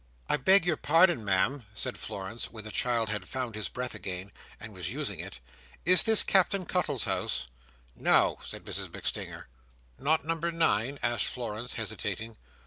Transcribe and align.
"I 0.27 0.35
beg 0.37 0.65
your 0.65 0.77
pardon, 0.77 1.23
Ma'am," 1.23 1.63
said 1.75 1.95
Florence, 1.95 2.49
when 2.51 2.63
the 2.63 2.71
child 2.71 3.09
had 3.09 3.27
found 3.27 3.53
his 3.53 3.67
breath 3.69 3.93
again, 3.93 4.31
and 4.59 4.73
was 4.73 4.89
using 4.89 5.19
it. 5.19 5.39
"Is 5.85 6.01
this 6.01 6.23
Captain 6.23 6.65
Cuttle's 6.65 7.03
house?" 7.03 7.45
"No," 7.95 8.39
said 8.43 8.65
Mrs 8.65 8.87
MacStinger. 8.87 9.43
"Not 9.99 10.25
Number 10.25 10.51
Nine?" 10.51 10.97
asked 11.03 11.27
Florence, 11.27 11.73
hesitating. 11.75 12.37